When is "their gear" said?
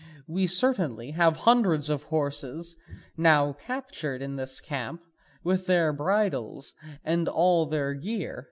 7.67-8.39